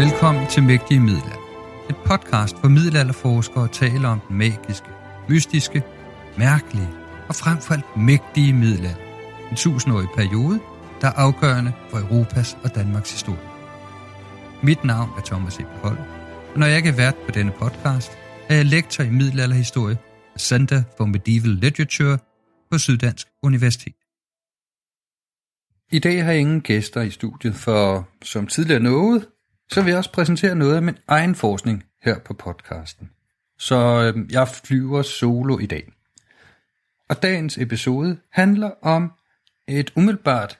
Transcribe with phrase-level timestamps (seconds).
[0.00, 1.86] Velkommen til Mægtige Middelalder.
[1.90, 4.88] Et podcast, hvor middelalderforskere taler om den magiske,
[5.28, 5.82] mystiske,
[6.38, 6.88] mærkelige
[7.28, 9.02] og frem for alt mægtige middelalder.
[9.50, 10.60] En tusindårig periode,
[11.00, 13.48] der er afgørende for Europas og Danmarks historie.
[14.62, 15.62] Mit navn er Thomas E.
[15.62, 15.98] Holm,
[16.52, 18.10] og når jeg ikke er vært på denne podcast,
[18.48, 19.98] er jeg lektor i middelalderhistorie
[20.32, 22.18] ved Center for Medieval Literature
[22.70, 23.96] på Syddansk Universitet.
[25.92, 29.26] I dag har jeg ingen gæster i studiet, for som tidligere nået,
[29.72, 33.10] så vil jeg også præsentere noget af min egen forskning her på podcasten.
[33.58, 35.92] Så øh, jeg flyver solo i dag.
[37.08, 39.12] Og dagens episode handler om
[39.68, 40.58] et umiddelbart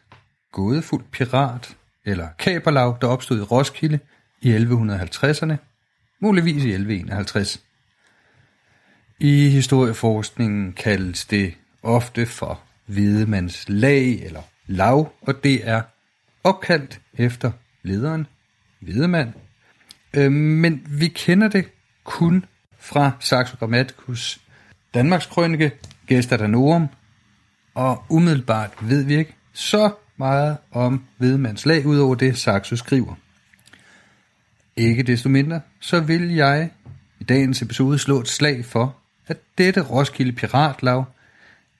[0.53, 3.99] gådefuldt pirat eller kaperlag, der opstod i Roskilde
[4.43, 5.55] i 1150'erne,
[6.21, 7.61] muligvis i 1151.
[9.19, 15.83] I historieforskningen kaldes det ofte for hvidemands lag eller lav, og det er
[16.45, 18.27] opkaldt efter lederen
[18.81, 19.33] Hvidemand.
[20.15, 21.65] Øh, men vi kender det
[22.05, 22.45] kun
[22.79, 24.41] fra Saxo Grammaticus
[24.95, 25.73] Danmarks Krønike,
[26.07, 26.89] Gæster Danorum,
[27.75, 33.15] og umiddelbart ved vi ikke så meget om Hvidemands lag, udover det Saxo skriver.
[34.77, 36.71] Ikke desto mindre, så vil jeg
[37.21, 41.05] i dagens episode slå et slag for, at dette Roskilde Piratlag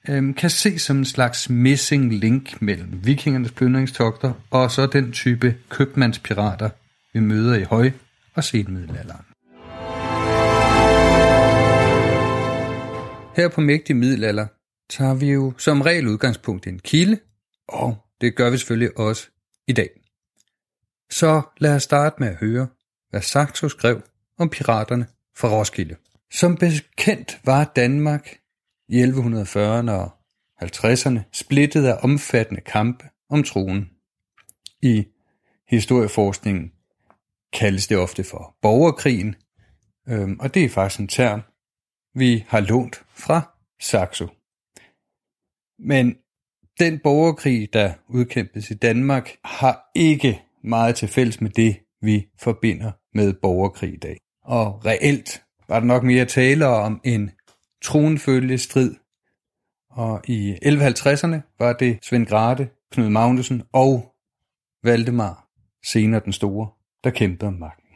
[0.09, 5.57] øhm, kan ses som en slags missing link mellem vikingernes plyndringstogter og så den type
[5.69, 6.71] købmandspirater,
[7.13, 7.93] vi møder i høj-
[8.35, 9.25] og senmiddelalderen.
[13.37, 14.47] Her på Mægtig Middelalder
[14.89, 17.19] tager vi jo som regel udgangspunkt i en kilde,
[17.69, 19.29] og det gør vi selvfølgelig også
[19.69, 19.91] i dag.
[21.11, 22.69] Så lad os starte med at høre,
[23.11, 24.03] hvad Saxo skrev
[24.39, 25.07] om piraterne
[25.37, 25.97] fra Roskilde.
[26.33, 28.39] Som bekendt var Danmark
[28.89, 30.11] i 1140'erne og
[30.63, 33.91] 50'erne splittet af omfattende kampe om tronen.
[34.83, 35.07] I
[35.69, 36.73] historieforskningen
[37.53, 39.35] kaldes det ofte for borgerkrigen,
[40.09, 41.41] øhm, og det er faktisk en term,
[42.15, 44.29] vi har lånt fra Saxo.
[45.79, 46.17] Men
[46.79, 52.93] den borgerkrig, der udkæmpes i Danmark, har ikke meget til fælles med det, vi forbinder
[53.15, 54.17] med borgerkrig i dag.
[54.45, 57.31] Og reelt var der nok mere tale om en
[57.83, 58.95] tronfølgestrid,
[59.91, 64.15] og i 1150'erne var det Svend Grate, Knud Magnussen og
[64.85, 65.49] Valdemar,
[65.85, 66.69] senere den store,
[67.05, 67.89] der kæmpede om magten.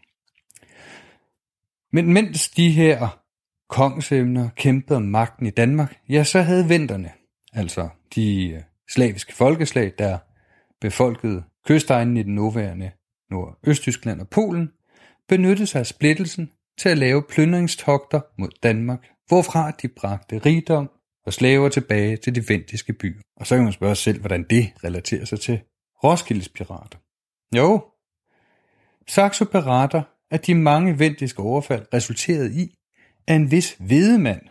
[1.93, 3.21] Men mens de her
[3.69, 7.13] kongsemner kæmpede om magten i Danmark, ja, så havde venterne,
[7.53, 10.19] altså de øh, slaviske folkeslag, der
[10.81, 12.91] befolkede kystegnen i den nuværende
[13.31, 14.71] Nordøsttyskland og Polen,
[15.29, 20.91] benyttede sig af splittelsen til at lave plyndringstogter mod Danmark, hvorfra de bragte rigdom
[21.27, 23.21] og slaver tilbage til de vendiske byer.
[23.37, 25.61] Og så kan man spørge sig selv, hvordan det relaterer sig til
[26.05, 26.99] Roskildes pirater.
[27.57, 27.85] Jo,
[29.09, 32.75] Saxo beretter, at de mange vendiske overfald resulterede i,
[33.27, 34.43] at en vis vedemand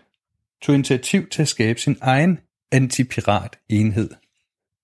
[0.61, 2.39] tog initiativ til at skabe sin egen
[2.71, 4.09] antipirat enhed.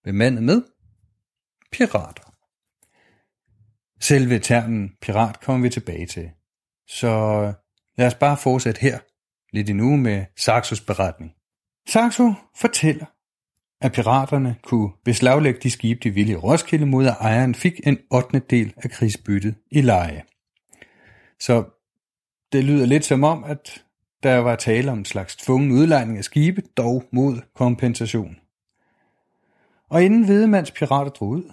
[0.03, 0.61] bemandet med
[1.71, 2.23] pirater.
[4.01, 6.31] Selve termen pirat kommer vi tilbage til.
[6.87, 7.13] Så
[7.97, 8.99] lad os bare fortsætte her
[9.53, 11.31] lidt endnu med Saxos beretning.
[11.87, 13.05] Saxo fortæller,
[13.81, 17.97] at piraterne kunne beslaglægge de skibe, de ville i Roskilde, mod at ejeren fik en
[18.11, 18.39] 8.
[18.39, 20.23] del af krigsbyttet i leje.
[21.39, 21.63] Så
[22.51, 23.83] det lyder lidt som om, at
[24.23, 28.37] der var tale om en slags tvungen udlejning af skibe, dog mod kompensation.
[29.89, 31.51] Og inden Hvedemands pirater drog ud,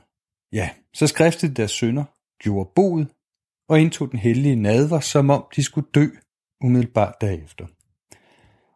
[0.52, 2.04] ja, så skriftede deres sønner,
[2.38, 3.08] gjorde boet
[3.68, 6.06] og indtog den hellige nadver, som om de skulle dø
[6.64, 7.66] umiddelbart derefter.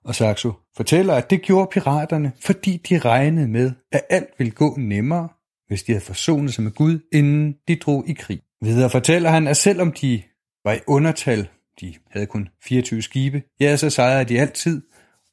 [0.04, 4.74] Og Saxo fortæller, at det gjorde piraterne, fordi de regnede med, at alt ville gå
[4.78, 5.28] nemmere,
[5.66, 8.42] hvis de havde forsonet sig med Gud, inden de drog i krig.
[8.62, 10.22] Videre fortæller han, at selvom de
[10.64, 11.48] var i undertal,
[11.80, 14.82] de havde kun 24 skibe, ja, så sejrede de altid,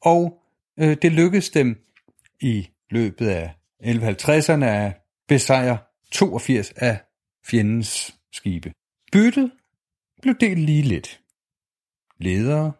[0.01, 0.39] og
[0.79, 1.77] øh, det lykkedes dem
[2.41, 3.53] i løbet af
[3.83, 4.93] 1150'erne at
[5.27, 5.77] besejre
[6.11, 6.99] 82 af
[7.47, 8.71] fjendens skibe.
[9.11, 9.51] Byttet
[10.21, 11.21] blev delt lige lidt.
[12.19, 12.71] Ledere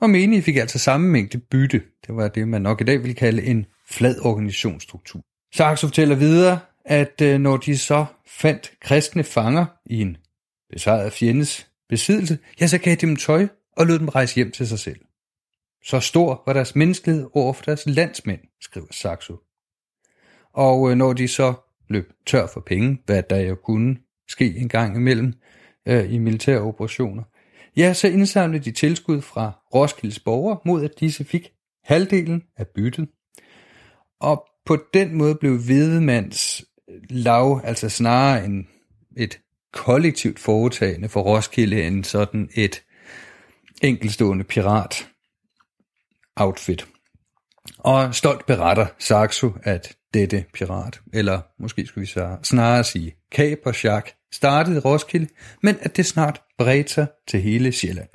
[0.00, 1.82] og menige fik altså samme mængde bytte.
[2.06, 5.20] Det var det, man nok i dag vil kalde en flad organisationsstruktur.
[5.54, 10.16] Saxo fortæller videre, at øh, når de så fandt kristne fanger i en
[10.70, 14.68] besejret fjendes besiddelse, ja, så gav de dem tøj og lod dem rejse hjem til
[14.68, 15.00] sig selv.
[15.84, 19.36] Så stor var deres menneskelighed over for deres landsmænd, skriver Saxo.
[20.52, 21.54] Og øh, når de så
[21.88, 23.96] løb tør for penge, hvad der jo kunne
[24.28, 25.32] ske en gang imellem
[25.88, 27.22] øh, i militære operationer,
[27.76, 31.50] ja, så indsamlede de tilskud fra Roskildes borgere mod, at disse fik
[31.84, 33.08] halvdelen af byttet.
[34.20, 36.64] Og på den måde blev Hvedemands
[37.10, 38.68] lav altså snarere en,
[39.16, 39.40] et
[39.72, 42.82] kollektivt foretagende for Roskilde end sådan et
[43.82, 45.08] enkelstående pirat
[46.36, 46.86] outfit.
[47.78, 52.12] Og stolt beretter Saxo, at dette pirat, eller måske skulle vi
[52.42, 55.28] snarere sige kapersjak, startede Roskilde,
[55.62, 58.08] men at det snart bredt sig til hele Sjælland.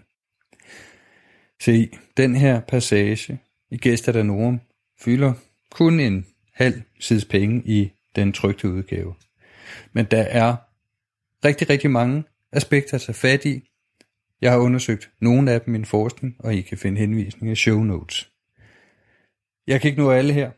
[1.62, 3.40] Se, den her passage
[3.72, 4.62] i Gæster der Norum
[5.00, 5.34] fylder
[5.72, 9.16] kun en halv sides penge i den trygte udgave.
[9.94, 10.56] Men der er
[11.46, 13.70] rigtig, rigtig mange aspekter at tage fat i.
[14.42, 17.56] Jeg har undersøgt nogle af dem i min forskning, og I kan finde henvisninger i
[17.56, 18.32] show notes.
[19.68, 20.52] Jeg kan ikke nå alle her.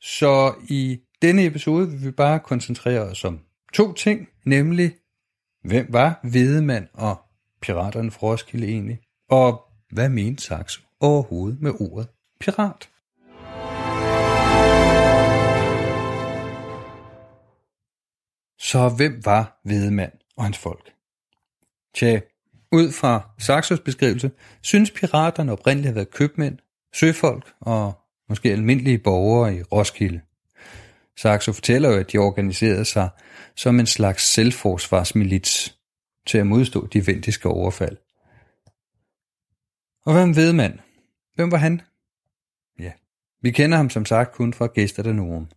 [0.00, 3.40] Så i denne episode vil vi bare koncentrere os om
[3.72, 4.94] to ting, nemlig
[5.66, 7.16] hvem var Hvedemand og
[7.60, 12.08] piraterne fra Roskilde egentlig, og hvad mente Saxo overhovedet med ordet
[12.40, 12.90] pirat?
[18.58, 20.92] Så hvem var Hvedemand og hans folk?
[21.94, 22.20] Tja,
[22.72, 24.30] ud fra Saxos beskrivelse,
[24.62, 26.58] synes piraterne oprindeligt at have været købmænd,
[26.94, 27.92] søfolk og
[28.28, 30.20] måske almindelige borgere i Roskilde.
[31.16, 33.08] Saxo fortæller jo, at de organiserede sig
[33.56, 35.78] som en slags selvforsvarsmilits
[36.26, 37.96] til at modstå de vendiske overfald.
[40.06, 40.80] Og hvem ved man?
[41.34, 41.80] Hvem var han?
[42.78, 42.92] Ja,
[43.42, 45.52] vi kender ham som sagt kun fra gæster der nogen.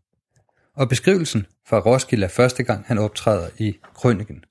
[0.75, 4.43] Og beskrivelsen fra Roskilde er første gang, han optræder i Krønningen.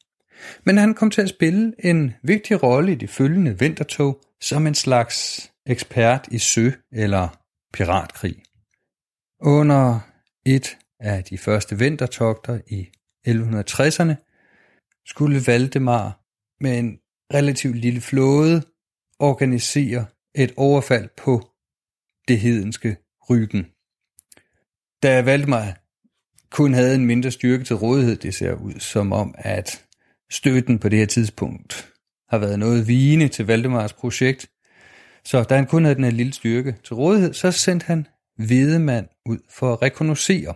[0.64, 4.74] Men han kom til at spille en vigtig rolle i de følgende vintertog som en
[4.74, 7.28] slags ekspert i sø- eller
[7.72, 8.42] piratkrig.
[9.40, 10.00] Under
[10.46, 12.88] et af de første vintertogter i
[13.28, 14.14] 1160'erne
[15.06, 16.20] skulle Valdemar
[16.60, 16.98] med en
[17.34, 18.62] relativt lille flåde
[19.18, 21.50] organisere et overfald på
[22.28, 22.96] det hedenske
[23.30, 23.66] Ryggen.
[25.02, 25.78] Da Valdemar
[26.50, 29.84] kun havde en mindre styrke til rådighed, det ser ud som om, at
[30.30, 31.92] støtten på det her tidspunkt
[32.28, 34.50] har været noget vigende til Valdemars projekt,
[35.24, 38.06] så da han kun havde den her lille styrke til rådighed, så sendte han
[38.40, 40.54] Vedemand ud for at rekognosere.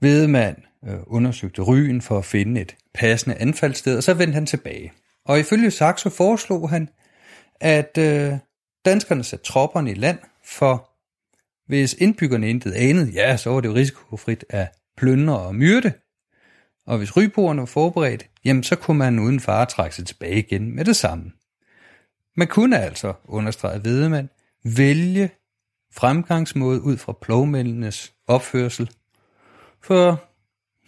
[0.00, 0.56] Vedemand
[0.88, 4.92] øh, undersøgte ryen for at finde et passende anfaldssted, og så vendte han tilbage.
[5.24, 6.88] Og ifølge Saxo foreslog han,
[7.60, 8.32] at øh,
[8.84, 10.90] danskerne satte tropperne i land, for
[11.66, 15.92] hvis indbyggerne intet anede, ja, så var det jo risikofrit at plyndre og myrde.
[16.86, 20.74] Og hvis ryboerne var forberedt, jamen så kunne man uden fare trække sig tilbage igen
[20.74, 21.32] med det samme.
[22.36, 24.28] Man kunne altså, understregede Vedemand,
[24.64, 25.30] vælge
[25.92, 28.90] fremgangsmåde ud fra plovmændenes opførsel.
[29.82, 30.30] For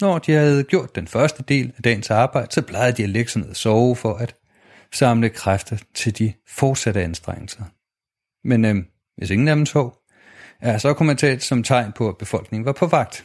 [0.00, 3.30] når de havde gjort den første del af dagens arbejde, så plejede de at lægge
[3.30, 4.36] sig ned og sove for at
[4.92, 7.64] samle kræfter til de fortsatte anstrengelser.
[8.44, 8.76] Men øh,
[9.16, 9.98] hvis ingen af dem sov,
[10.62, 13.24] ja, så kunne man tage som tegn på, at befolkningen var på vagt.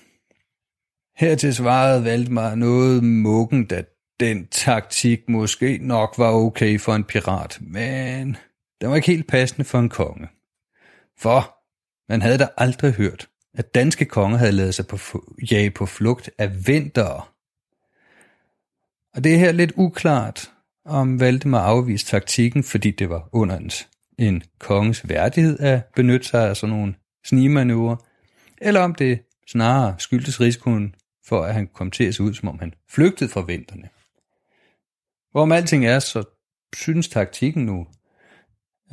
[1.18, 3.86] Hertil svarede Valdemar noget muggen, at
[4.20, 8.38] den taktik måske nok var okay for en pirat, men
[8.82, 10.28] den var ikke helt passende for en konge.
[11.20, 11.58] For
[12.10, 14.98] man havde da aldrig hørt, at danske konger havde lavet sig på,
[15.52, 17.22] jage på flugt af vintere.
[19.14, 20.52] Og det er her lidt uklart,
[20.86, 23.84] om Valdemar afviste taktikken, fordi det var under
[24.18, 26.96] en konges værdighed at benytte sig af sådan nogle
[27.26, 27.96] snigmanøvrer,
[28.62, 30.96] eller om det snarere skyldtes risikoen
[31.26, 33.90] for, at han kom til at se ud, som om han flygtede fra vinterne.
[35.32, 36.24] Hvorom alting er, så
[36.76, 37.88] synes taktikken nu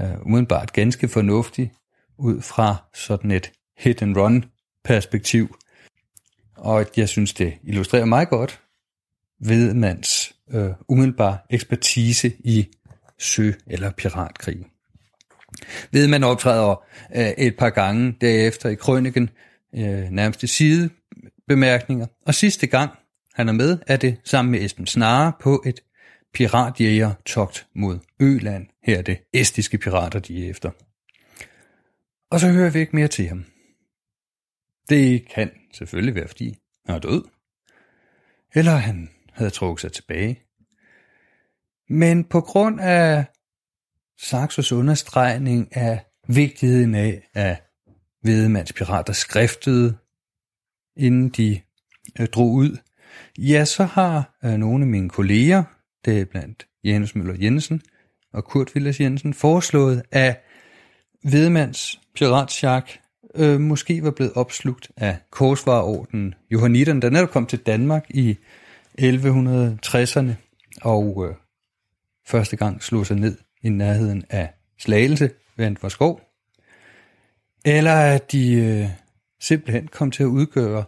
[0.02, 1.72] uh, umiddelbart ganske fornuftig
[2.18, 4.44] ud fra sådan et hit-and-run
[4.84, 5.56] perspektiv.
[6.56, 8.60] Og jeg synes, det illustrerer meget godt
[9.40, 12.66] Vedmands øh, umiddelbar ekspertise i
[13.18, 14.66] sø- eller piratkrig.
[15.90, 16.84] Vedmand optræder
[17.16, 19.30] øh, et par gange derefter i krøniken,
[19.74, 20.90] øh, nærmest i side
[21.48, 22.06] bemærkninger.
[22.26, 22.90] Og sidste gang
[23.34, 25.80] han er med, er det sammen med Esben Snare på et
[26.34, 28.66] piratjæger togt mod Øland.
[28.82, 30.70] Her er det estiske pirater, de er efter.
[32.30, 33.44] Og så hører vi ikke mere til ham.
[34.88, 37.24] Det kan selvfølgelig være, fordi han er død.
[38.54, 40.40] Eller han havde trukket sig tilbage.
[41.88, 43.24] Men på grund af
[44.18, 47.62] Saxos understregning af vigtigheden af, at
[48.22, 49.96] Vedemands pirater skriftede,
[50.96, 51.60] inden de
[52.20, 52.76] øh, drog ud,
[53.38, 55.64] ja, så har øh, nogle af mine kolleger,
[56.04, 57.82] det er blandt Janus Møller Jensen
[58.32, 60.44] og Kurt Villas Jensen, foreslået, at
[61.24, 62.90] Vedemands piratsjak
[63.36, 68.36] øh, måske var blevet opslugt af korsvarerorden Johanniterne, der netop kom til Danmark i
[69.00, 70.32] 1160'erne
[70.82, 71.34] og øh,
[72.26, 76.20] første gang slog sig ned i nærheden af Slagelse ved Antvorskov.
[77.64, 78.86] Eller at de øh,
[79.40, 80.84] simpelthen kom til at udgøre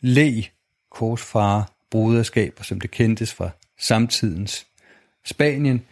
[0.00, 0.52] læg
[0.90, 4.66] korsfare broderskaber, som det kendtes fra samtidens
[5.24, 5.82] Spanien,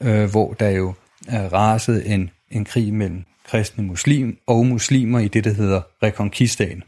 [0.00, 0.94] øh, hvor der jo
[1.28, 6.82] er raset en, en krig mellem kristne muslim og muslimer i det, der hedder Reconquistaen.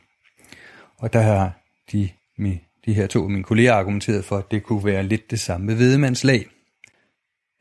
[0.96, 1.52] Og der har
[1.92, 2.08] de,
[2.86, 5.66] de her to af mine kolleger argumenteret for, at det kunne være lidt det samme
[5.66, 6.46] med vedemandslag.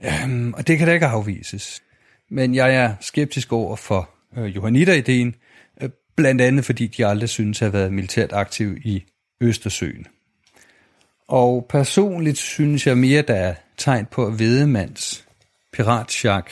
[0.06, 1.84] Øhm, og det kan da ikke afvises.
[2.30, 5.36] Men jeg er skeptisk over for øh, Johanniter-ideen,
[5.82, 9.04] øh, blandt andet fordi de aldrig synes at have været militært aktive i
[9.42, 10.08] Østersøen.
[11.28, 15.26] Og personligt synes jeg mere, der er tegn på, at Vedemands
[15.74, 16.52] piratsjak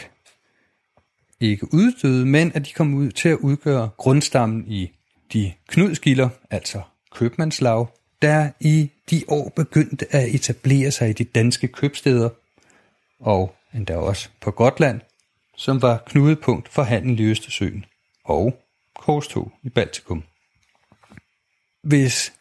[1.39, 4.91] ikke uddøde, men at de kom ud til at udgøre grundstammen i
[5.33, 7.87] de knudskilder, altså købmandslag,
[8.21, 12.29] der i de år begyndte at etablere sig i de danske købsteder,
[13.19, 15.01] og endda også på Gotland,
[15.55, 17.85] som var knudepunkt for handel i Østersøen
[18.23, 18.63] og
[18.95, 20.23] korstog i Baltikum.
[21.83, 22.33] Hvis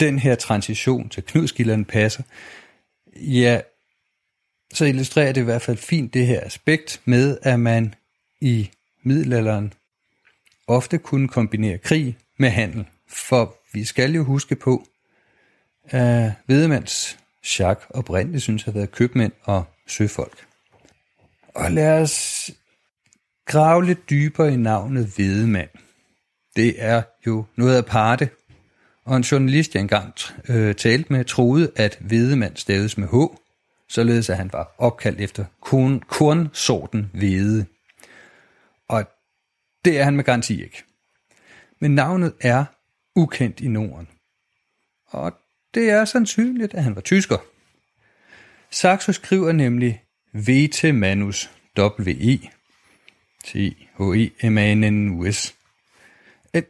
[0.00, 2.22] den her transition til knudskilderne passer,
[3.16, 3.60] ja,
[4.72, 7.94] så illustrerer det i hvert fald fint det her aspekt med, at man
[8.40, 8.70] i
[9.02, 9.72] middelalderen
[10.66, 12.86] ofte kunne kombinere krig med handel.
[13.08, 14.86] For vi skal jo huske på,
[15.84, 20.46] at Vedemands Schack oprindeligt synes at have været købmænd og søfolk.
[21.54, 22.50] Og lad os
[23.46, 25.68] grave lidt dybere i navnet Vedemand.
[26.56, 28.28] Det er jo noget af parte,
[29.04, 30.14] og en journalist, jeg engang
[30.48, 33.14] øh, talte med, troede, at Vedemand staves med H,
[33.88, 37.66] således at han var opkaldt efter korn, kornsorten hvede.
[39.86, 40.82] Det er han med garanti ikke.
[41.80, 42.64] Men navnet er
[43.14, 44.08] ukendt i Norden.
[45.06, 45.32] Og
[45.74, 47.38] det er sandsynligt, at han var tysker.
[48.70, 50.02] Saxo skriver nemlig
[50.32, 52.38] Vete Manus, W-E,
[53.44, 53.84] T-H-E-M-A-N-N-U-S,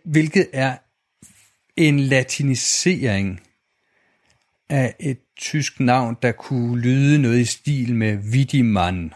[0.05, 0.77] hvilket er
[1.77, 3.41] en latinisering
[4.69, 9.15] af et tysk navn, der kunne lyde noget i stil med Widimann.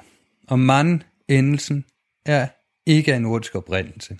[0.48, 1.84] Og mann, endelsen,
[2.24, 2.48] er
[2.86, 4.18] ikke af nordisk oprindelse.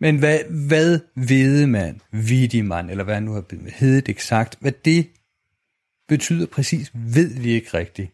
[0.00, 0.38] Men hvad,
[0.68, 5.10] hvad ved man, Widimann, eller hvad han nu har heddet eksakt, hvad det
[6.08, 8.10] betyder præcis, ved vi ikke rigtigt.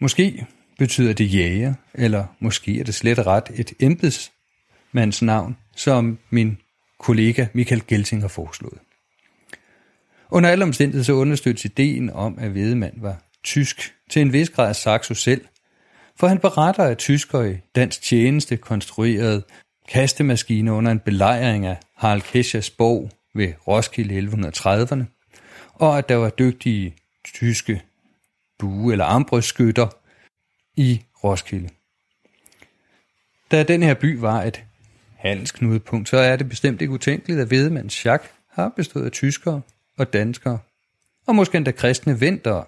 [0.00, 0.46] Måske
[0.78, 6.58] betyder det jæger, eller måske er det slet ret et embedsmandsnavn, som min
[6.98, 8.78] kollega Michael Gelting har foreslået.
[10.30, 14.68] Under alle omstændigheder så understøttes ideen om, at Vedemand var tysk til en vis grad
[14.68, 15.44] af Saxo selv,
[16.20, 19.42] for han beretter, at tyskere i dansk tjeneste konstruerede
[19.88, 25.04] kastemaskiner under en belejring af Harald Keschers borg ved Roskilde i 1130'erne,
[25.74, 27.82] og at der var dygtige tyske
[28.58, 29.88] bue- eller armbrystskytter
[30.76, 31.68] i Roskilde.
[33.50, 34.64] Da den her by var et
[35.16, 39.60] handelsknudepunkt, så er det bestemt ikke utænkeligt, at Vedemands chak har bestået af tyskere
[39.98, 40.58] og danskere,
[41.26, 42.64] og måske endda kristne ventere,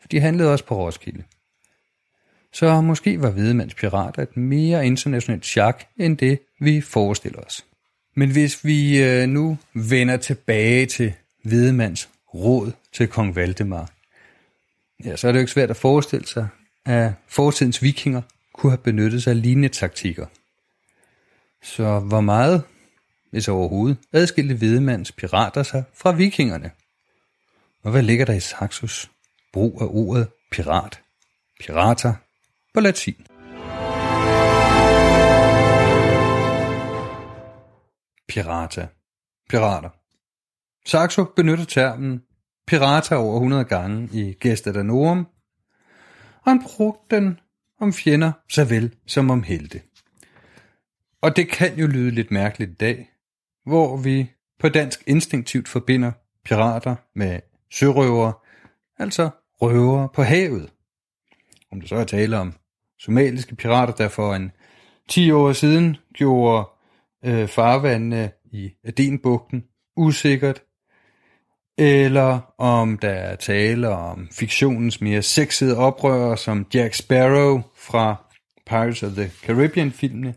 [0.00, 1.24] for de handlede også på Roskilde.
[2.52, 7.64] Så måske var hvidemands Pirater et mere internationalt chak, end det vi forestiller os.
[8.16, 13.90] Men hvis vi øh, nu vender tilbage til Hvidemands råd til kong Valdemar,
[15.04, 16.48] ja, så er det jo ikke svært at forestille sig,
[16.86, 18.22] at fortidens vikinger
[18.54, 20.26] kunne have benyttet sig af lignende taktikker.
[21.62, 22.62] Så hvor meget,
[23.30, 26.70] hvis overhovedet, adskilte Hvidemands pirater sig fra vikingerne?
[27.82, 29.10] Og hvad ligger der i Saxos
[29.52, 31.00] brug af ordet pirat,
[31.60, 32.14] pirater,
[32.74, 33.26] på latin?
[38.28, 38.86] Pirata.
[39.48, 39.90] Pirater.
[40.86, 42.22] Saxo benytter termen
[42.66, 45.26] pirata over 100 gange i Gesta Danorum,
[46.42, 47.40] og han brugte den
[47.80, 49.80] om fjender såvel som om helte.
[51.22, 53.10] Og det kan jo lyde lidt mærkeligt i dag,
[53.66, 56.12] hvor vi på dansk instinktivt forbinder
[56.44, 57.40] pirater med
[57.72, 58.32] sørøvere,
[58.98, 59.30] altså
[59.62, 60.72] røvere på havet.
[61.72, 62.54] Om det så er tale om
[63.04, 64.52] somaliske pirater, der for en
[65.08, 66.68] 10 år siden gjorde
[67.24, 69.64] øh, farvandene i Adenbugten
[69.96, 70.62] usikkert,
[71.78, 78.16] eller om der er tale om fiktionens mere sexede oprører som Jack Sparrow fra
[78.66, 80.34] Pirates of the Caribbean-filmene,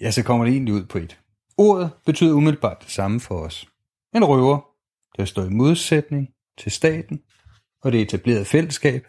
[0.00, 1.18] ja, så kommer det egentlig ud på et.
[1.56, 3.68] Ordet betyder umiddelbart det samme for os.
[4.14, 4.60] En røver,
[5.16, 6.28] der står i modsætning
[6.58, 7.20] til staten
[7.82, 9.06] og det etablerede fællesskab,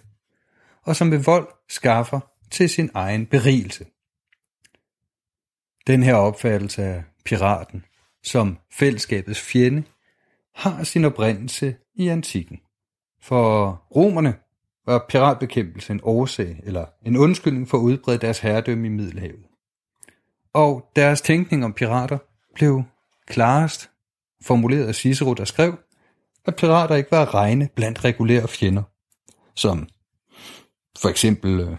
[0.84, 2.20] og som ved vold skaffer
[2.52, 3.86] til sin egen berigelse.
[5.88, 7.86] Den her opfattelse af piraten
[8.24, 9.84] som fællesskabets fjende
[10.56, 12.60] har sin oprindelse i antikken.
[13.22, 14.36] For romerne
[14.86, 19.46] var piratbekæmpelse en årsag eller en undskyldning for at udbrede deres herredømme i Middelhavet.
[20.54, 22.18] Og deres tænkning om pirater
[22.54, 22.84] blev
[23.28, 23.90] klarest
[24.44, 25.78] formuleret af Cicero, der skrev,
[26.46, 28.84] at pirater ikke var at regne blandt regulære fjender,
[29.56, 29.88] som
[31.02, 31.78] for eksempel øh,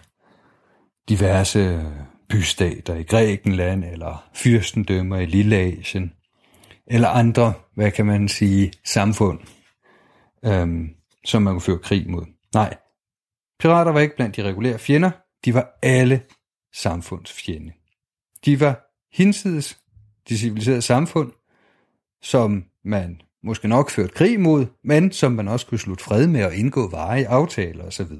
[1.09, 1.93] diverse
[2.29, 6.13] bystater i Grækenland, eller fyrstendømmer i Lilleasien,
[6.87, 9.41] eller andre, hvad kan man sige, samfund,
[10.45, 10.89] øhm,
[11.25, 12.25] som man kunne føre krig mod.
[12.55, 12.77] Nej,
[13.59, 15.11] pirater var ikke blandt de regulære fjender,
[15.45, 16.23] de var alle
[16.75, 17.73] samfunds fjende.
[18.45, 19.79] De var hinsides
[20.29, 21.33] de civiliserede samfund,
[22.23, 26.45] som man måske nok ført krig mod, men som man også kunne slutte fred med
[26.45, 28.12] og indgå veje, aftaler osv.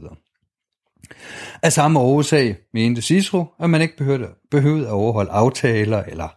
[1.63, 6.29] Af samme årsag mente Cicero, at man ikke behøvede, behøvede at overholde aftaler eller,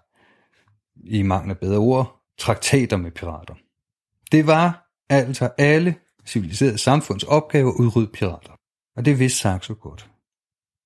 [1.04, 3.54] i mangel af bedre ord, traktater med pirater.
[4.32, 8.52] Det var altså alle civiliserede samfunds opgave at udrydde pirater.
[8.96, 10.10] Og det vidste Saxo godt.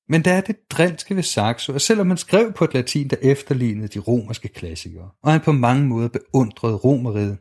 [0.09, 3.15] Men der er det drilske ved Saxo, at selvom han skrev på et latin, der
[3.21, 7.37] efterlignede de romerske klassikere, og han på mange måder beundrede romeriet,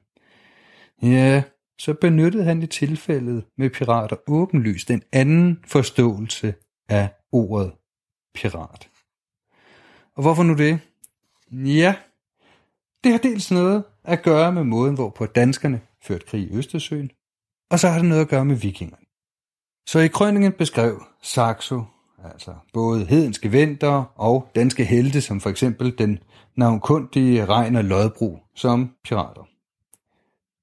[1.03, 1.43] ja,
[1.83, 6.55] så benyttede han i tilfældet med pirater åbenlyst en anden forståelse
[6.89, 7.73] af ordet
[8.35, 8.89] pirat.
[10.17, 10.81] Og hvorfor nu det?
[11.53, 11.95] Ja,
[13.05, 17.11] det har dels noget at gøre med måden, hvorpå danskerne førte krig i Østersøen,
[17.71, 19.07] og så har det noget at gøre med vikingerne.
[19.89, 21.85] Så i krøningen beskrev Saxo
[22.25, 26.19] altså både hedenske venter og danske helte, som for eksempel den
[26.57, 29.49] navnkundige Regner Lodbro, som pirater.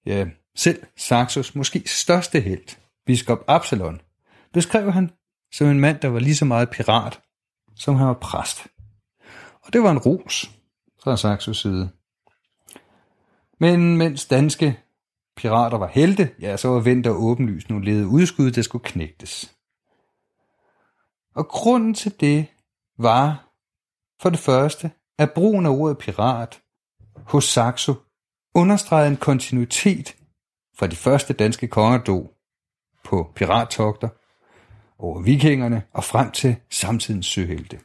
[0.06, 4.02] Ja, selv Saxos måske største helt, biskop Absalon,
[4.54, 5.12] beskrev han
[5.54, 7.22] som en mand, der var lige så meget pirat,
[7.76, 8.68] som han var præst.
[9.62, 10.52] Og det var en ros
[11.04, 11.90] fra Saxos side.
[13.60, 14.80] Men mens danske
[15.36, 19.56] pirater var helte, ja, så var vinter åbenlyst nogle lede udskud, der skulle knægtes.
[21.36, 22.46] Og grunden til det
[22.98, 23.50] var
[24.22, 26.62] for det første, at brugen af ordet pirat
[27.16, 27.94] hos Saxo
[28.56, 30.16] understregede en kontinuitet
[30.80, 32.32] fra de første danske kongerdog
[33.04, 34.10] på pirattogter
[35.00, 37.80] over vikingerne og frem til samtidens søhelte.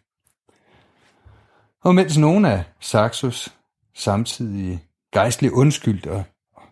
[1.85, 3.55] Og mens nogle af Saxos
[3.95, 6.25] samtidig gejstligt undskyldte og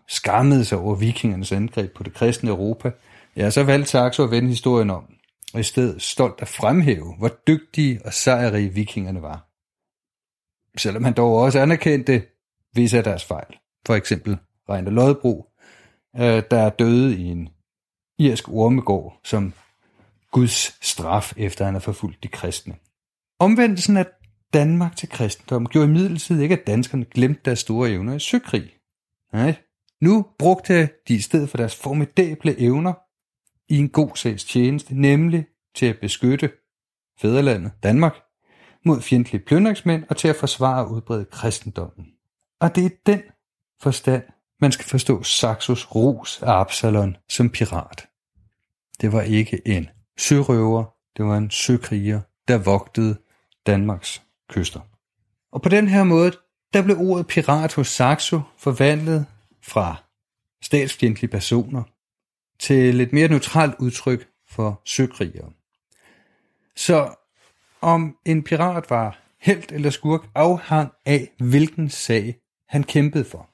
[0.07, 2.91] skammede sig over vikingernes angreb på det kristne Europa,
[3.35, 5.13] ja, så valgte Saxo at vende historien om,
[5.53, 9.49] og i stedet stolt at fremhæve, hvor dygtige og sejrige vikingerne var.
[10.77, 12.23] Selvom han dog også anerkendte
[12.73, 13.57] visse af deres fejl.
[13.85, 14.37] For eksempel
[14.69, 15.52] Reiner Lodbro,
[16.15, 17.49] øh, der er døde i en
[18.19, 19.53] irsk ormegård som
[20.31, 22.75] Guds straf, efter han har forfulgt de kristne.
[23.39, 24.05] Omvendelsen af
[24.53, 28.77] Danmark til kristendom gjorde imidlertid ikke, at danskerne glemte deres store evner i søkrig.
[29.33, 29.55] Nej,
[30.01, 32.93] nu brugte de i stedet for deres formidable evner
[33.73, 35.45] i en god sags tjeneste, nemlig
[35.75, 36.51] til at beskytte
[37.19, 38.15] fædrelandet Danmark
[38.85, 42.07] mod fjendtlige plyndringsmænd og til at forsvare og udbrede kristendommen.
[42.59, 43.21] Og det er den
[43.81, 44.23] forstand,
[44.61, 48.07] man skal forstå Saxos ros af Absalon som pirat.
[49.01, 50.85] Det var ikke en sørøver,
[51.17, 53.17] det var en søkriger, der vogtede
[53.65, 54.79] Danmarks kyster.
[55.51, 56.31] Og på den her måde
[56.73, 59.25] der blev ordet pirat hos Saxo forvandlet
[59.61, 59.95] fra
[60.61, 61.83] statsfjendtlige personer
[62.59, 65.51] til et mere neutralt udtryk for søkrigere.
[66.75, 67.15] Så
[67.81, 72.35] om en pirat var helt eller skurk afhang af, hvilken sag
[72.69, 73.52] han kæmpede for.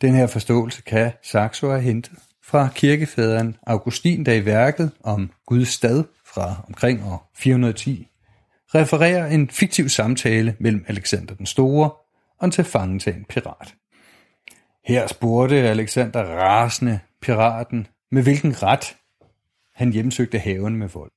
[0.00, 5.68] Den her forståelse kan Saxo have hentet fra kirkefaderen Augustin, der i værket om Guds
[5.68, 8.08] stad fra omkring år 410
[8.74, 11.90] refererer en fiktiv samtale mellem Alexander den Store
[12.38, 13.74] og en tilfangetagen pirat.
[14.84, 18.96] Her spurgte Alexander rasende piraten, med hvilken ret
[19.74, 21.10] han hjemsøgte haven med vold.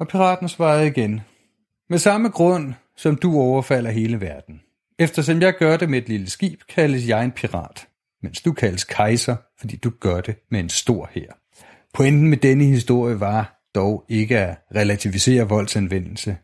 [0.00, 1.20] Og piraten svarede igen,
[1.90, 4.60] med samme grund, som du overfalder hele verden.
[4.98, 7.88] Eftersom jeg gør det med et lille skib, kaldes jeg en pirat,
[8.24, 11.32] mens du kaldes kejser, fordi du gør det med en stor her.
[11.94, 16.36] Pointen med denne historie var dog ikke at relativisere voldsanvendelse,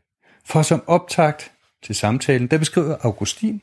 [0.45, 3.63] for som optakt til samtalen, der beskriver Augustin,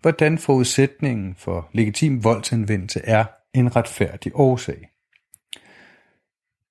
[0.00, 4.88] hvordan forudsætningen for legitim voldsanvendelse er en retfærdig årsag.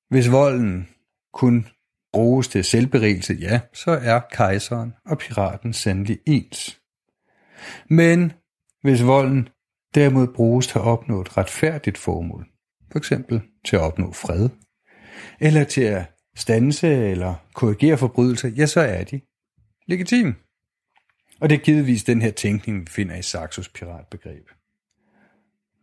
[0.10, 0.90] Hvis volden
[1.34, 1.68] kun
[2.14, 6.80] bruges til selvberigelse, ja, så er kejseren og piraten sandelig ens.
[7.90, 8.34] Men
[8.82, 9.50] hvis volden
[9.96, 12.48] derimod bruges til at opnå et retfærdigt formål,
[12.92, 14.50] for eksempel til at opnå fred,
[15.40, 19.22] eller til at stanse eller korrigere forbrydelser, ja, så er de
[19.88, 20.36] legitime.
[21.40, 24.50] Og det er givetvis den her tænkning, vi finder i Saxos piratbegreb.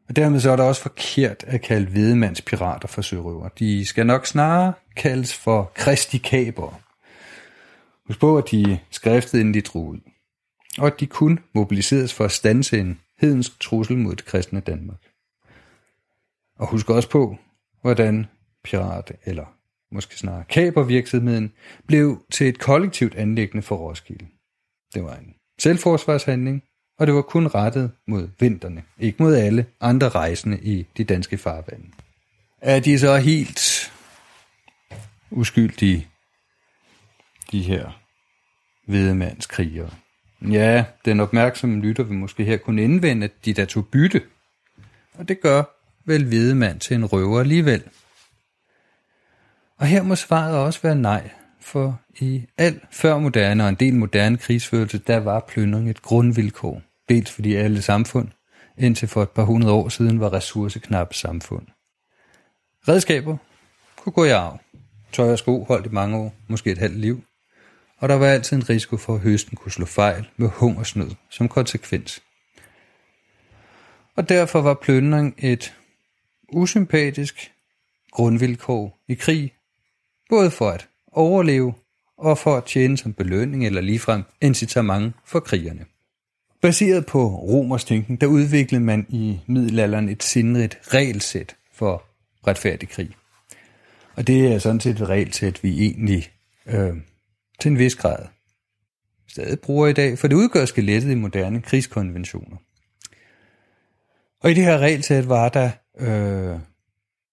[0.08, 3.48] Og dermed så er det også forkert at kalde hvedemands pirater for sørøver.
[3.48, 6.80] De skal nok snarere kaldes for kristikaber.
[8.06, 9.98] Husk på, at de skriftede, inden de drog ud.
[10.78, 15.00] Og at de kun mobiliseres for at stanse en hedensk trussel mod det kristne Danmark.
[16.58, 17.36] Og husk også på,
[17.82, 18.26] hvordan
[18.64, 19.56] pirat, eller
[19.92, 21.52] måske snarere kabervirksomheden,
[21.86, 24.26] blev til et kollektivt anlæggende for Roskilde.
[24.94, 26.62] Det var en selvforsvarshandling,
[26.98, 31.38] og det var kun rettet mod vinterne, ikke mod alle andre rejsende i de danske
[31.38, 31.86] farvande.
[32.60, 33.92] Er de så helt
[35.30, 36.08] uskyldige,
[37.52, 38.00] de her
[38.86, 39.90] hvedemandskrigere?
[40.42, 44.22] Ja, den opmærksomme lytter vil måske her kunne indvende, at de der tog bytte.
[45.14, 45.62] Og det gør
[46.04, 47.82] vel hvedemand til en røver alligevel.
[49.76, 53.94] Og her må svaret også være nej, for i al før moderne og en del
[53.94, 56.82] moderne krigsførelse, der var plyndring et grundvilkår.
[57.08, 58.28] Dels fordi alle samfund,
[58.78, 61.66] indtil for et par hundrede år siden, var ressourceknappe samfund.
[62.88, 63.36] Redskaber
[63.96, 64.60] kunne gå i arv.
[65.12, 67.24] Tøj og sko holdt i mange år, måske et halvt liv.
[68.00, 71.48] Og der var altid en risiko for, at høsten kunne slå fejl med hungersnød som
[71.48, 72.22] konsekvens.
[74.16, 75.74] Og derfor var plyndring et
[76.52, 77.52] usympatisk
[78.10, 79.52] grundvilkår i krig,
[80.28, 81.74] både for at overleve
[82.18, 85.84] og for at tjene som belønning eller ligefrem incitament for krigerne.
[86.60, 92.04] Baseret på romers tænken, der udviklede man i middelalderen et sindrigt regelsæt for
[92.46, 93.10] retfærdig krig.
[94.16, 96.30] Og det er sådan set et regelsæt, vi egentlig
[96.66, 96.96] øh,
[97.60, 98.26] til en vis grad
[99.30, 102.56] stadig bruger i dag, for det udgør skelettet i moderne krigskonventioner.
[104.40, 106.60] Og i det her regelsæt var der øh,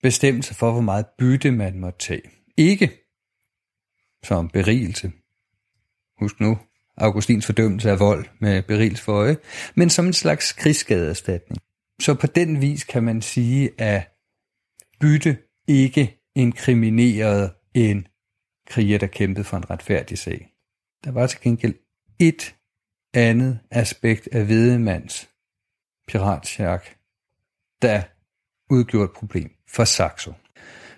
[0.03, 2.21] bestemmelser for, hvor meget bytte man måtte tage.
[2.57, 2.91] Ikke
[4.23, 5.11] som berigelse.
[6.19, 6.57] Husk nu,
[6.97, 9.37] Augustins fordømmelse af vold med berigelse for øje,
[9.75, 11.61] men som en slags krigsskadeerstatning.
[12.01, 14.09] Så på den vis kan man sige, at
[14.99, 15.37] bytte
[15.67, 18.07] ikke inkriminerede en
[18.67, 20.53] kriger, der kæmpede for en retfærdig sag.
[21.03, 21.75] Der var til gengæld
[22.19, 22.55] et
[23.13, 25.29] andet aspekt af Vedemands
[26.07, 26.85] piratsjak,
[27.81, 28.01] der
[28.69, 30.33] udgjorde et problem for Saxo.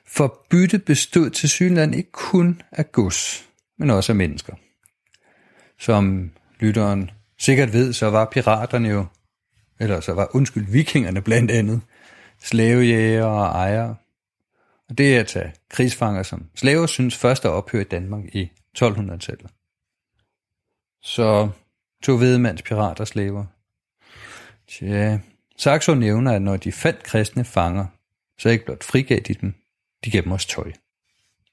[0.06, 4.54] For bytte bestod til synland ikke kun af gods, men også af mennesker.
[5.80, 9.06] Som lytteren sikkert ved, så var piraterne jo,
[9.80, 11.82] eller så var undskyld, vikingerne blandt andet,
[12.40, 13.96] slavejæger og ejere.
[14.90, 18.52] Og det er at tage krigsfanger som slaver synes først at ophøre i Danmark i
[18.78, 19.52] 1200-tallet.
[21.02, 21.50] Så
[22.04, 23.46] tog vedemands pirater slaver.
[24.68, 25.20] Tja,
[25.58, 27.86] Saxo nævner, at når de fandt kristne fanger,
[28.38, 29.54] så ikke blot frigav de dem,
[30.06, 30.72] de gav dem også tøj.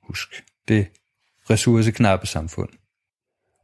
[0.03, 0.87] Husk, det
[1.51, 2.69] ressourceknappe samfund.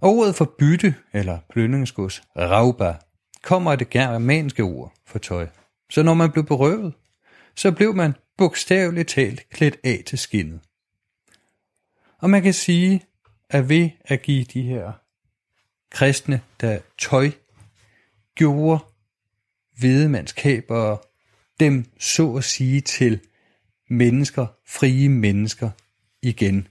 [0.01, 2.97] Og ordet for bytte, eller plyndringsgods, rauba,
[3.43, 5.49] kommer af det germanske ord for tøj.
[5.91, 6.95] Så når man blev berøvet,
[7.57, 10.61] så blev man bogstaveligt talt klædt af til skinnet.
[12.19, 13.05] Og man kan sige,
[13.51, 14.93] at ved at give de her
[15.91, 17.31] kristne, der tøj,
[18.35, 18.85] gjorde
[19.81, 20.99] vedemandskabere
[21.61, 23.21] dem så at sige til
[23.89, 25.71] mennesker, frie mennesker
[26.23, 26.69] igen.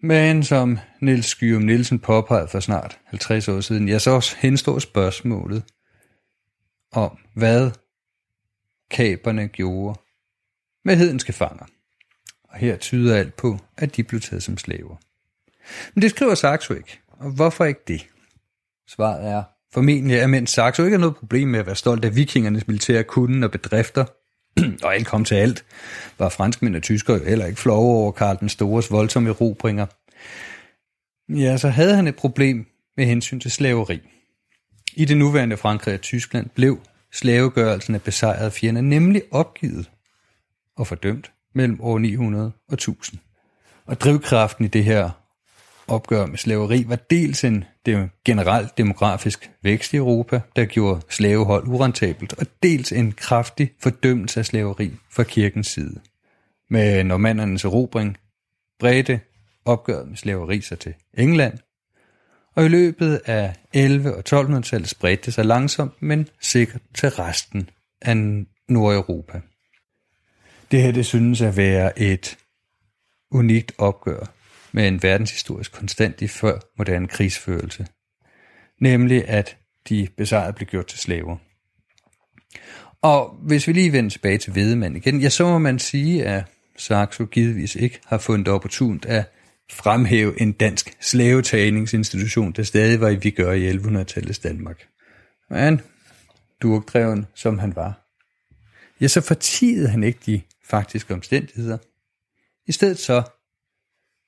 [0.00, 4.78] Men som Niels Skyum Nielsen påpegede for snart 50 år siden, ja, så også henstår
[4.78, 5.64] spørgsmålet
[6.92, 7.70] om, hvad
[8.90, 10.00] kaberne gjorde
[10.84, 11.64] med hedenske fanger.
[12.44, 14.96] Og her tyder alt på, at de blev taget som slaver.
[15.94, 17.00] Men det skriver Saxo ikke.
[17.08, 18.06] Og hvorfor ikke det?
[18.88, 19.42] Svaret er
[19.74, 23.04] formentlig, at mens Saxo ikke har noget problem med at være stolt af vikingernes militære
[23.04, 24.04] kunden og bedrifter,
[24.84, 25.64] og alt kom til alt,
[26.18, 29.86] var franskmænd og tyskere jo heller ikke flove over Karl den Stores voldsomme erobringer.
[31.28, 32.66] Ja, så havde han et problem
[32.96, 34.00] med hensyn til slaveri.
[34.94, 36.80] I det nuværende Frankrig og Tyskland blev
[37.12, 39.90] slavegørelsen af besejrede fjender nemlig opgivet
[40.76, 43.20] og fordømt mellem år 900 og 1000.
[43.86, 45.10] Og drivkraften i det her
[45.88, 47.64] opgør med slaveri var dels en
[48.24, 54.46] generelt demografisk vækst i Europa, der gjorde slavehold urentabelt, og dels en kraftig fordømmelse af
[54.46, 56.00] slaveri fra kirkens side.
[56.70, 58.16] Med normandernes erobring
[58.78, 59.20] bredte
[59.64, 61.58] opgøret med slaveri sig til England,
[62.54, 67.70] og i løbet af 11- og 1200-tallet spredte det sig langsomt, men sikkert til resten
[68.02, 68.16] af
[68.68, 69.40] Nordeuropa.
[70.72, 72.38] Det her det synes at være et
[73.30, 74.32] unikt opgør
[74.72, 77.86] med en verdenshistorisk konstant i før moderne krigsførelse.
[78.80, 79.56] Nemlig at
[79.88, 81.36] de besejrede blev gjort til slaver.
[83.02, 86.44] Og hvis vi lige vender tilbage til Vedemand igen, ja, så må man sige, at
[86.76, 89.32] Saxo givetvis ikke har fundet opportunt at
[89.70, 94.86] fremhæve en dansk slavetagningsinstitution, der stadig var i vi gør i 1100-tallets Danmark.
[95.50, 95.80] Men
[96.62, 98.00] durkdreven som han var,
[99.00, 101.78] ja, så fortidede han ikke de faktiske omstændigheder.
[102.66, 103.22] I stedet så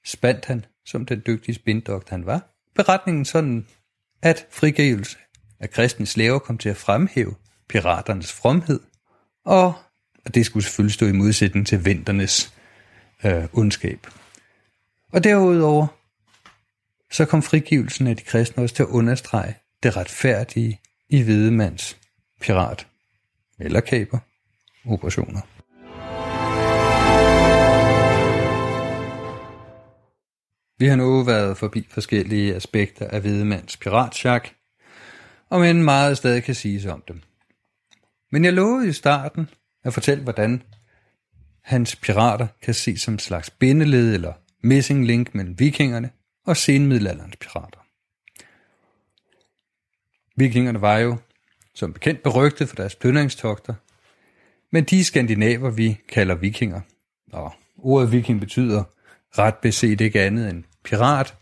[0.05, 3.67] spandt han, som den dygtige spindoktor han var, beretningen sådan,
[4.23, 5.19] at frigivelse
[5.61, 7.35] af kristne slaver kom til at fremhæve
[7.69, 8.81] piraternes fromhed,
[9.45, 9.75] og
[10.35, 12.53] det skulle selvfølgelig stå i modsætning til venternes
[13.25, 14.07] øh, ondskab.
[15.13, 15.87] Og derudover,
[17.13, 21.97] så kom frigivelsen af de kristne også til at understrege det retfærdige i Hvidemands
[22.41, 22.87] pirat
[23.59, 24.19] eller kaper
[24.87, 25.41] operationer.
[30.79, 34.49] Vi har nu været forbi forskellige aspekter af Hvidemands piratsjak,
[35.51, 37.21] og men meget stadig kan siges om dem.
[38.33, 39.49] Men jeg lovede i starten
[39.85, 40.63] at fortælle, hvordan
[41.63, 44.33] hans pirater kan ses som en slags bindeled eller
[44.63, 46.11] missing link mellem vikingerne
[46.47, 47.79] og senmiddelalderens pirater.
[50.37, 51.17] Vikingerne var jo
[51.75, 53.75] som bekendt berygtet for deres plyndringstogter,
[54.73, 56.81] men de skandinaver, vi kalder vikinger,
[57.33, 58.85] og ordet viking betyder
[59.39, 61.37] ret beset ikke andet end pirat,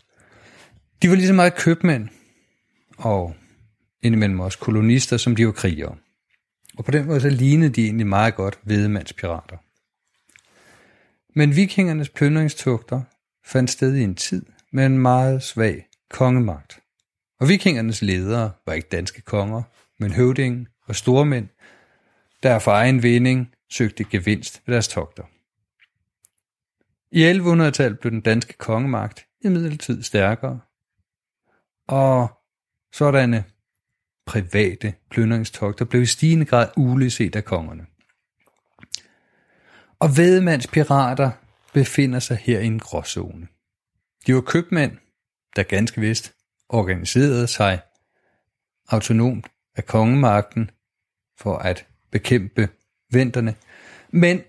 [1.01, 2.09] de var lige så meget købmænd,
[2.97, 3.35] og
[4.01, 5.95] indimellem også kolonister, som de var krigere.
[6.77, 9.57] Og på den måde så lignede de egentlig meget godt vedemandspirater.
[11.35, 13.01] Men vikingernes plyndringstugter
[13.45, 16.79] fandt sted i en tid med en meget svag kongemagt.
[17.39, 19.61] Og vikingernes ledere var ikke danske konger,
[19.99, 21.47] men høvdinge og stormænd,
[22.43, 25.23] der for egen vinding søgte gevinst ved deres togter.
[27.15, 30.59] I 1100-tallet blev den danske kongemagt imidlertid stærkere,
[31.87, 32.39] og
[32.93, 33.43] sådanne
[34.25, 37.85] private plyndringstogter blev i stigende grad uleset af kongerne.
[39.99, 41.31] Og Vedemands pirater
[41.73, 43.47] befinder sig her i en gråzone.
[44.27, 44.97] De var købmænd,
[45.55, 46.35] der ganske vist
[46.69, 47.81] organiserede sig
[48.89, 50.71] autonomt af kongemagten
[51.39, 52.69] for at bekæmpe
[53.11, 53.55] venterne,
[54.09, 54.41] men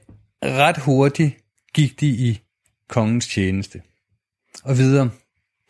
[0.43, 2.44] ret hurtigt gik de i
[2.89, 3.83] kongens tjeneste.
[4.65, 5.11] Og videre,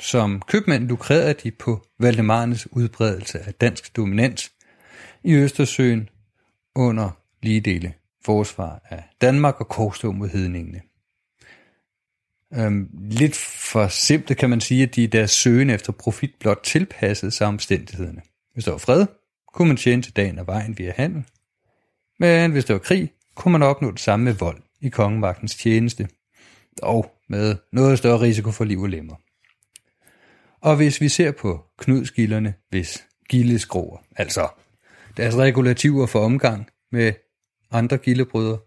[0.00, 4.53] som købmænd lukrerede de på Valdemarnes udbredelse af dansk dominans
[5.24, 6.09] i Østersøen
[6.74, 7.11] under
[7.42, 10.81] ligedele forsvar af Danmark og korstog mod hedningene.
[12.55, 13.37] Øhm, lidt
[13.72, 17.46] for simpelt kan man sige, at de i deres søgen efter profit blot tilpassede sig
[17.46, 18.22] omstændighederne.
[18.53, 19.07] Hvis der var fred,
[19.55, 21.24] kunne man tjene til dagen og vejen via handel.
[22.18, 26.09] Men hvis der var krig, kunne man opnå det samme med vold i kongemagtens tjeneste,
[26.82, 29.14] og med noget større risiko for liv og lemmer.
[30.60, 34.48] Og hvis vi ser på knudskilderne, hvis gildeskroer, altså
[35.16, 37.12] deres regulativer for omgang med
[37.70, 38.58] andre gildebrødre,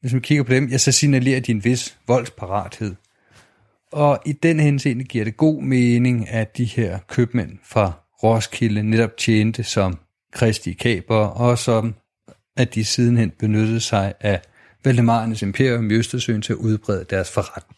[0.00, 2.94] hvis man kigger på dem, ja, så signalerer de en vis voldsparathed.
[3.92, 9.16] Og i den henseende giver det god mening, at de her købmænd fra Roskilde netop
[9.16, 9.98] tjente som
[10.32, 11.94] kristi kaber, og som
[12.56, 14.40] at de sidenhen benyttede sig af
[14.88, 17.76] Valdemarernes imperium i Østersøen til at udbrede deres forretning.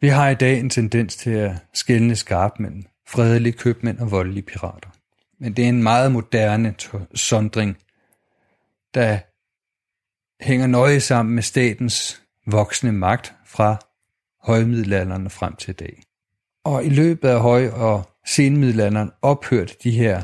[0.00, 4.42] Vi har i dag en tendens til at skælne skarpt mellem fredelige købmænd og voldelige
[4.42, 4.88] pirater.
[5.40, 6.74] Men det er en meget moderne
[7.14, 7.76] sondring,
[8.94, 9.18] der
[10.44, 13.76] hænger nøje sammen med statens voksende magt fra
[14.42, 16.02] højmiddelalderen frem til i dag.
[16.64, 20.22] Og i løbet af høj- og senmiddelalderen ophørte de her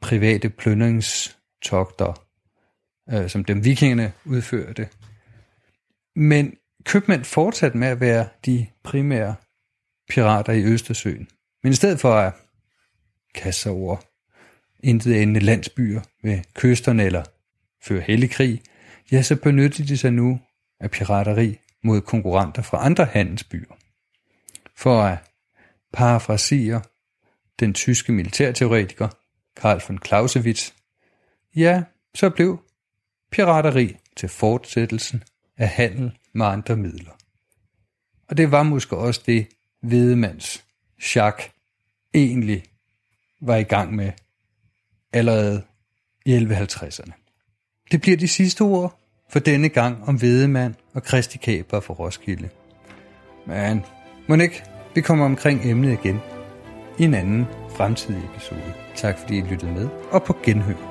[0.00, 2.26] private plyndringstogter,
[3.10, 4.88] øh, som dem vikingerne udførte.
[6.16, 9.34] Men købmænd fortsatte med at være de primære
[10.08, 11.28] pirater i Østersøen.
[11.62, 12.32] Men i stedet for at
[13.34, 13.96] kaste sig over
[14.82, 17.24] intet endende landsbyer ved kysterne eller
[17.82, 18.62] føre helligkrig,
[19.12, 20.40] ja, så benyttede de sig nu
[20.80, 23.76] af pirateri mod konkurrenter fra andre handelsbyer.
[24.76, 25.18] For at
[25.92, 26.82] parafrasere
[27.60, 29.08] den tyske militærteoretiker
[29.56, 30.72] Karl von Clausewitz,
[31.56, 31.82] ja,
[32.14, 32.62] så blev
[33.30, 35.22] pirateri til fortsættelsen
[35.60, 37.12] af handel med andre midler.
[38.28, 39.46] Og det var måske også det,
[39.82, 40.64] Hvedemands
[41.14, 41.50] Jacques
[42.14, 42.64] egentlig
[43.40, 44.12] var i gang med
[45.12, 45.62] allerede
[46.26, 47.12] i 1150'erne.
[47.92, 52.48] Det bliver de sidste ord for denne gang om Vedemand og Kristi Kæber for Roskilde.
[53.46, 53.84] Men
[54.28, 56.20] må ikke, vi kommer omkring emnet igen
[56.98, 57.46] i en anden
[57.76, 58.74] fremtidig episode.
[58.96, 60.89] Tak fordi I lyttede med, og på genhør.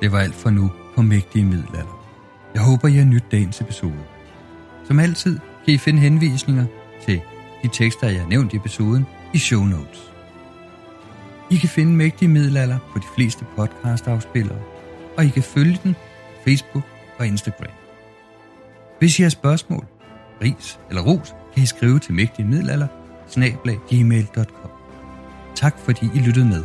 [0.00, 2.06] Det var alt for nu på Mægtige Middelalder.
[2.54, 4.04] Jeg håber, I har nyt dagens episode.
[4.84, 6.66] Som altid kan I finde henvisninger
[7.06, 7.20] til
[7.62, 10.12] de tekster, jeg har nævnt i episoden, i show notes.
[11.50, 14.58] I kan finde Mægtige Middelalder på de fleste podcast-afspillere,
[15.16, 16.84] og I kan følge den på Facebook
[17.18, 17.72] og Instagram.
[18.98, 19.84] Hvis I har spørgsmål,
[20.42, 22.86] ris eller ros, kan I skrive til Mægtige Middelalder,
[23.88, 24.70] gmail.com.
[25.54, 26.64] Tak fordi I lyttede med.